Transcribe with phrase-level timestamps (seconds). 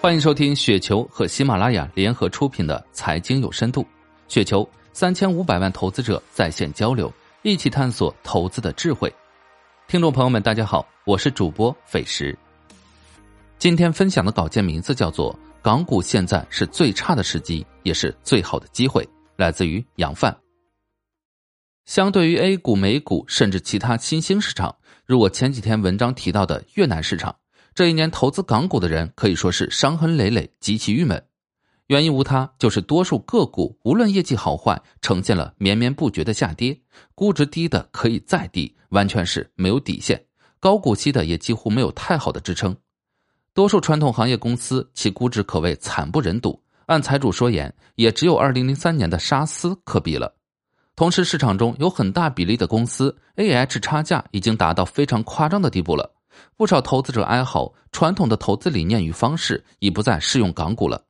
[0.00, 3.82] 欢迎收听雪球和喜马拉雅联合出品的《财经有深度》，
[4.28, 9.12] 雪球三千五百万投资者在线交流，一起探索投资的智慧。
[9.88, 12.38] 听众朋友们，大家好，我是主播斐石。
[13.58, 19.02] 今天分享的稿件名字叫做《港股现在是最差的时机，也是最好的机会》，
[19.34, 20.34] 来自于杨范。
[21.86, 27.34] 相对于 A 股、美股，甚至其他新兴市场，如我前几天文章提到的越南市场。
[27.78, 31.24] 这一年投资港股的人可以说是伤痕累累，极其郁闷。
[31.86, 36.76] 原因无他，就是多数个股无论业绩好坏，呈现了绵绵不绝的下跌，
[37.14, 40.18] 估值低的可以再低，完全是没有底线；
[40.58, 42.76] 高股息的也几乎没有太好的支撑。
[43.54, 50.34] 多数传统行业公司其估值可谓惨不忍睹，按财主说言，也只有二零零三年的沙斯可比了。
[50.96, 56.12] 同时，市场中有很大比例的公司 A H 差价已经达到非常夸张的地步了。
[56.56, 61.04] 不少投资者哀嚎，传统的投资理念与方式已不再适用港股了。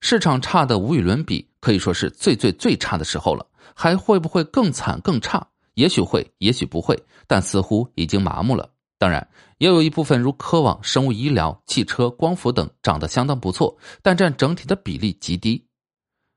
[0.00, 3.46] 市场差的无与伦比，可以说是最最最差的时候了。
[3.74, 5.46] 还会不会更惨更差？
[5.74, 8.68] 也许会，也许不会，但似乎已经麻木了。
[8.98, 9.26] 当然，
[9.58, 15.64] 也有一部分如科网、生物医疗、汽车、光伏等涨得相当不错，但占整体的比例极低。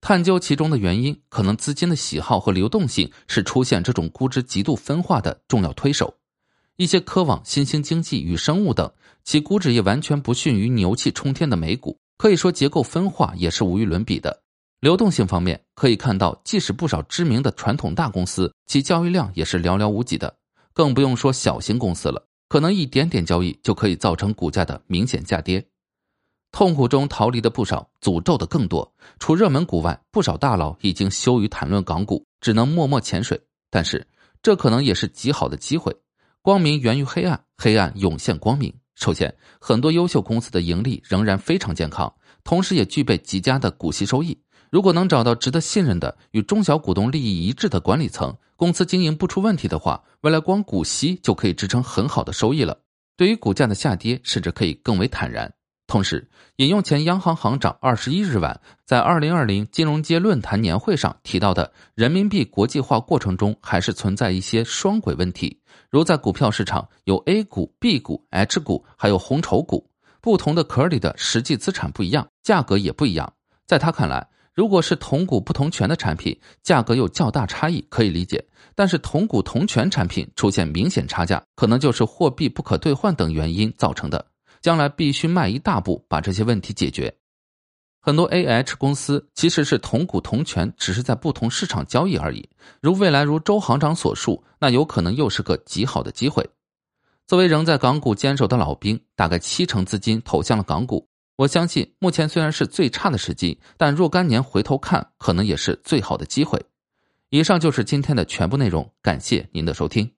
[0.00, 6.14] 探究其中的原因，可能资金的喜好和流动性是出现这种估值极度分化的重要推手。
[6.76, 8.90] 一些科网、新兴经济与生物等，
[9.24, 14.42] 其估值也完全不逊于牛气冲天的美股，可以说结构分化也是无与伦比的。
[14.80, 20.36] 流动性方面，可以看到，即使不少知名的传统大公司，其交易量也是寥寥无几的，
[20.74, 25.66] 更不用说小型公司了，可能一点点交易就可以造成股价的明显下跌。
[26.52, 28.94] 痛苦中逃离的不少，诅咒的更多。
[29.18, 33.40] 除热门股外，不少大佬已经羞于谈论港股，只能默默潜水。
[33.70, 34.06] 但是，
[34.42, 35.94] 这可能也是极好的机会。
[36.46, 38.72] 光明源于黑暗，黑暗涌现光明。
[38.94, 44.40] 首先，很多优秀公司的盈利仍然非常健康，同时也具备极佳的股息收益。
[44.70, 52.78] 如果能找到值得信任的、与中小股东利益一致的管理层，公司经营不出问题的话，未来光股息就可以支撑很好的收益了。
[53.16, 55.52] 对于股价的下跌，甚至可以更为坦然。
[55.86, 69.88] 同时，引用前央行行长二十一日晚在二零二零金融街论坛年会上提到的，人民币国际化过程中还是存在一些双轨问题，如在股票市场有 A 股、B 股、H 股，还有红筹股，
[70.20, 73.32] 不同的壳里的实际资产不一样，价格也不一样。
[73.64, 84.26] 在他看来，如果是同股不同权的产品，价格有较大差异可以理解，但是同股同权产品出现明显差价，可能就是货币不可兑换等原因造成的。
[84.60, 87.14] 将来必须迈一大步把这些问题解决。
[88.00, 92.48] 很多 A H 公司其实是同股同权，只是在不同市场交易而已。
[92.80, 96.48] 如未来如周行长所述，那有可能又是个极好的机会。
[97.26, 101.08] 作为仍在港股坚守的老兵，大概七成资金投向了港股。
[101.34, 106.64] 我相信目前虽然是最差的时机，但若干年回头看，可能也是最好的机会。
[107.30, 110.15] 以上就是今天的全部内容，感谢您的收听。